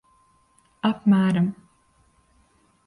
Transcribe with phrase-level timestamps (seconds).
[0.89, 1.53] Apmēram.